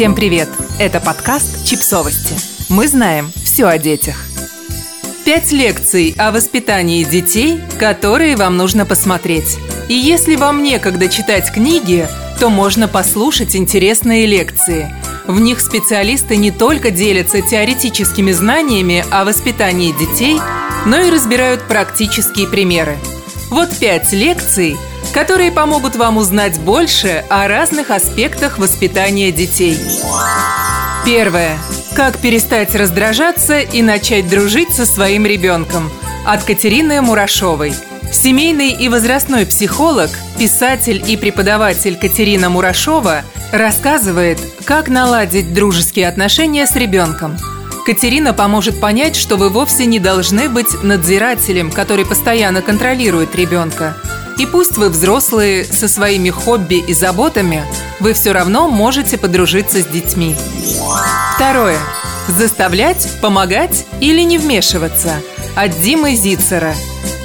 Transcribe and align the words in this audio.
Всем 0.00 0.14
привет! 0.14 0.48
Это 0.78 0.98
подкаст 0.98 1.66
«Чипсовости». 1.66 2.34
Мы 2.70 2.88
знаем 2.88 3.30
все 3.44 3.66
о 3.66 3.76
детях. 3.76 4.16
Пять 5.26 5.52
лекций 5.52 6.14
о 6.16 6.32
воспитании 6.32 7.04
детей, 7.04 7.60
которые 7.78 8.34
вам 8.36 8.56
нужно 8.56 8.86
посмотреть. 8.86 9.58
И 9.90 9.92
если 9.92 10.36
вам 10.36 10.62
некогда 10.62 11.10
читать 11.10 11.52
книги, 11.52 12.08
то 12.38 12.48
можно 12.48 12.88
послушать 12.88 13.54
интересные 13.54 14.24
лекции. 14.24 14.90
В 15.26 15.38
них 15.38 15.60
специалисты 15.60 16.36
не 16.36 16.50
только 16.50 16.90
делятся 16.90 17.42
теоретическими 17.42 18.32
знаниями 18.32 19.04
о 19.10 19.26
воспитании 19.26 19.92
детей, 19.92 20.40
но 20.86 20.98
и 20.98 21.10
разбирают 21.10 21.68
практические 21.68 22.48
примеры. 22.48 22.96
Вот 23.50 23.68
пять 23.78 24.10
лекций– 24.14 24.78
которые 25.12 25.50
помогут 25.50 25.96
вам 25.96 26.16
узнать 26.16 26.58
больше 26.60 27.24
о 27.28 27.48
разных 27.48 27.90
аспектах 27.90 28.58
воспитания 28.58 29.32
детей. 29.32 29.78
Первое. 31.04 31.58
Как 31.94 32.18
перестать 32.18 32.74
раздражаться 32.74 33.60
и 33.60 33.82
начать 33.82 34.28
дружить 34.28 34.72
со 34.72 34.86
своим 34.86 35.26
ребенком. 35.26 35.90
От 36.24 36.44
Катерины 36.44 37.00
Мурашовой. 37.00 37.74
Семейный 38.12 38.70
и 38.70 38.88
возрастной 38.88 39.46
психолог, 39.46 40.10
писатель 40.38 41.02
и 41.06 41.16
преподаватель 41.16 41.96
Катерина 41.96 42.48
Мурашова 42.48 43.22
рассказывает, 43.52 44.38
как 44.64 44.88
наладить 44.88 45.52
дружеские 45.54 46.08
отношения 46.08 46.66
с 46.66 46.76
ребенком. 46.76 47.36
Катерина 47.86 48.32
поможет 48.32 48.80
понять, 48.80 49.16
что 49.16 49.36
вы 49.36 49.48
вовсе 49.48 49.86
не 49.86 49.98
должны 49.98 50.48
быть 50.48 50.82
надзирателем, 50.82 51.70
который 51.70 52.04
постоянно 52.04 52.62
контролирует 52.62 53.34
ребенка– 53.34 53.96
и 54.40 54.46
пусть 54.46 54.78
вы 54.78 54.88
взрослые 54.88 55.66
со 55.66 55.86
своими 55.86 56.30
хобби 56.30 56.76
и 56.76 56.94
заботами, 56.94 57.62
вы 58.00 58.14
все 58.14 58.32
равно 58.32 58.70
можете 58.70 59.18
подружиться 59.18 59.82
с 59.82 59.86
детьми. 59.86 60.34
Второе. 61.34 61.76
Заставлять, 62.26 63.06
помогать 63.20 63.84
или 64.00 64.22
не 64.22 64.38
вмешиваться. 64.38 65.20
От 65.56 65.78
Димы 65.82 66.14
Зицера. 66.14 66.74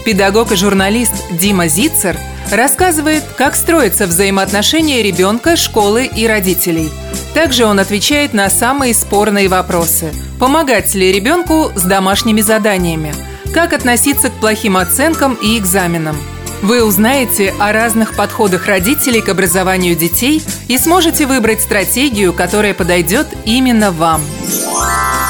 Педагог 0.04 0.52
и 0.52 0.58
журналист 0.58 1.14
Дима 1.32 1.70
Зицер 1.70 2.18
рассказывает, 2.52 3.24
как 3.38 3.56
строятся 3.56 4.08
взаимоотношения 4.08 5.02
ребенка, 5.02 5.56
школы 5.56 6.08
и 6.08 6.28
родителей. 6.28 6.92
Также 7.34 7.66
он 7.66 7.80
отвечает 7.80 8.34
на 8.34 8.50
самые 8.50 8.94
спорные 8.94 9.48
вопросы. 9.48 10.14
Помогать 10.38 10.94
ли 10.96 11.14
ребенку 11.14 11.72
с 11.76 11.84
домашними 11.84 12.42
заданиями? 12.42 13.16
Как 13.54 13.72
относиться 13.72 14.30
к 14.30 14.34
плохим 14.34 14.76
оценкам 14.76 15.36
и 15.36 15.58
экзаменам? 15.58 16.18
Вы 16.62 16.84
узнаете 16.84 17.54
о 17.60 17.72
разных 17.72 18.16
подходах 18.16 18.68
родителей 18.68 19.22
к 19.22 19.30
образованию 19.30 19.96
детей 19.96 20.42
и 20.68 20.78
сможете 20.78 21.26
выбрать 21.28 21.62
стратегию, 21.62 22.34
которая 22.34 22.74
подойдет 22.74 23.28
именно 23.46 23.92
вам. 23.92 24.22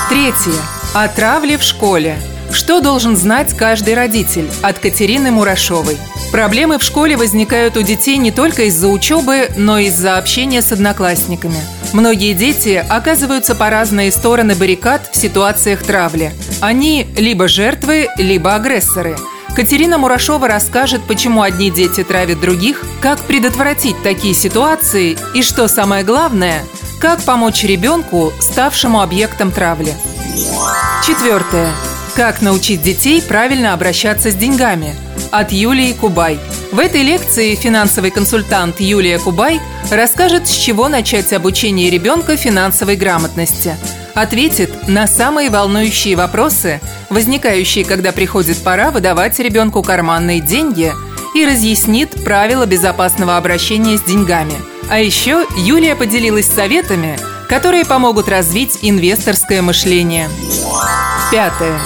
Третье. 0.09 0.59
О 0.93 1.07
травле 1.07 1.57
в 1.57 1.63
школе. 1.63 2.17
Что 2.51 2.79
должен 2.79 3.17
знать 3.17 3.53
каждый 3.57 3.95
родитель? 3.95 4.49
От 4.61 4.79
Катерины 4.79 5.31
Мурашовой. 5.31 5.97
Проблемы 6.31 6.79
в 6.79 6.83
школе 6.83 7.17
возникают 7.17 7.75
у 7.75 7.81
детей 7.81 8.17
не 8.17 8.31
только 8.31 8.63
из-за 8.63 8.87
учебы, 8.87 9.49
но 9.57 9.77
и 9.77 9.87
из-за 9.87 10.17
общения 10.17 10.61
с 10.61 10.71
одноклассниками. 10.71 11.59
Многие 11.91 12.33
дети 12.33 12.83
оказываются 12.87 13.55
по 13.55 13.69
разные 13.69 14.11
стороны 14.11 14.55
баррикад 14.55 15.09
в 15.11 15.17
ситуациях 15.17 15.83
травли. 15.83 16.33
Они 16.61 17.07
либо 17.17 17.47
жертвы, 17.47 18.07
либо 18.17 18.55
агрессоры– 18.55 19.17
Катерина 19.55 19.97
Мурашова 19.97 20.49
расскажет, 20.49 21.03
почему 21.07 21.41
одни 21.41 21.71
дети 21.71 22.03
травят 22.03 22.41
других, 22.41 22.83
как 22.99 23.21
предотвратить 23.21 23.95
такие 24.03 24.33
ситуации 24.33 25.17
и, 25.33 25.41
что 25.41 25.69
самое 25.69 26.03
главное, 26.03 26.65
как 26.99 27.23
помочь 27.23 27.63
ребенку, 27.63 28.33
ставшему 28.41 28.99
объектом 28.99 29.53
травли. 29.53 29.93
Четвертое. 31.07 31.71
Как 32.15 32.41
научить 32.41 32.81
детей 32.81 33.21
правильно 33.21 33.71
обращаться 33.71 34.29
с 34.29 34.35
деньгами? 34.35 34.93
От 35.31 35.53
Юлии 35.53 35.93
Кубай. 35.93 36.37
В 36.73 36.79
этой 36.79 37.03
лекции 37.03 37.55
финансовый 37.55 38.11
консультант 38.11 38.81
Юлия 38.81 39.19
Кубай 39.19 39.61
расскажет, 39.89 40.49
с 40.49 40.51
чего 40.51 40.89
начать 40.89 41.31
обучение 41.31 41.89
ребенка 41.89 42.35
финансовой 42.35 42.97
грамотности– 42.97 43.77
ответит 44.15 44.87
на 44.87 45.05
самые 45.05 45.51
волнующие 45.51 46.15
вопросы, 46.15 46.81
возникающие, 47.09 47.85
когда 47.85 48.11
приходит 48.11 48.63
пора 48.63 48.89
выдавать 48.89 49.37
ребенку 49.37 49.83
карманные 49.83 50.41
деньги, 50.41 50.91
и 51.35 51.45
разъяснит 51.45 52.23
правила 52.23 52.65
безопасного 52.65 53.37
обращения 53.37 53.97
с 53.97 54.01
деньгами. 54.01 54.53
А 54.89 54.99
еще 54.99 55.45
Юлия 55.57 55.95
поделилась 55.95 56.47
советами, 56.47 57.19
которые 57.49 57.85
помогут 57.85 58.29
развить 58.29 58.79
инвесторское 58.81 59.61
мышление. 59.61 60.29
Пятое. 61.31 61.77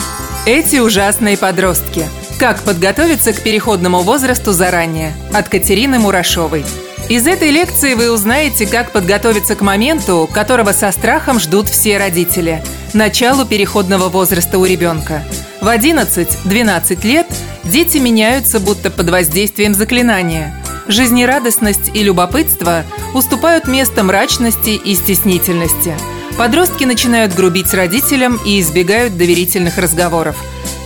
Эти 0.45 0.77
ужасные 0.77 1.37
подростки. 1.37 2.05
Как 2.39 2.61
подготовиться 2.61 3.33
к 3.33 3.41
переходному 3.41 4.01
возрасту 4.01 4.53
заранее? 4.53 5.13
От 5.33 5.49
Катерины 5.49 5.99
Мурашовой. 5.99 6.63
Из 7.07 7.25
этой 7.25 7.51
лекции 7.51 7.93
вы 7.93 8.11
узнаете, 8.11 8.67
как 8.67 8.91
подготовиться 8.91 9.55
к 9.55 9.61
моменту, 9.61 10.29
которого 10.31 10.73
со 10.73 10.91
страхом 10.91 11.39
ждут 11.39 11.69
все 11.69 11.97
родители– 11.97 12.61
началу 12.93 13.45
переходного 13.45 14.09
возраста 14.09 14.57
у 14.57 14.65
ребенка. 14.65 15.23
В 15.61 15.67
11-12 15.67 17.05
лет 17.05 17.27
дети 17.63 17.97
меняются 17.97 18.59
будто 18.59 18.89
под 18.89 19.09
воздействием 19.09 19.73
заклинания. 19.73 20.55
Жизнерадостность 20.87 21.91
и 21.93 22.01
любопытство 22.01 22.83
уступают 23.13 23.67
место 23.67 24.03
мрачности 24.03 24.71
и 24.71 24.95
стеснительности. 24.95 25.95
Подростки 26.37 26.85
начинают 26.85 27.35
грубить 27.35 27.73
родителям 27.73 28.39
и 28.45 28.59
избегают 28.61 29.17
доверительных 29.17 29.77
разговоров. 29.77 30.37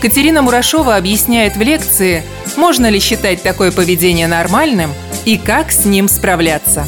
Катерина 0.01 0.41
Мурашова 0.41 0.95
объясняет 0.95 1.55
в 1.55 1.61
лекции, 1.61 2.23
можно 2.57 2.89
ли 2.89 2.99
считать 2.99 3.43
такое 3.43 3.71
поведение 3.71 4.27
нормальным– 4.27 4.91
и 5.25 5.37
как 5.37 5.71
с 5.71 5.85
ним 5.85 6.07
справляться. 6.07 6.87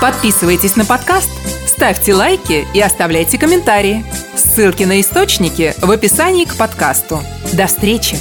Подписывайтесь 0.00 0.76
на 0.76 0.84
подкаст, 0.84 1.30
ставьте 1.66 2.14
лайки 2.14 2.66
и 2.74 2.80
оставляйте 2.80 3.38
комментарии. 3.38 4.04
Ссылки 4.34 4.84
на 4.84 5.00
источники 5.00 5.74
в 5.78 5.90
описании 5.90 6.44
к 6.44 6.56
подкасту. 6.56 7.22
До 7.52 7.66
встречи! 7.66 8.16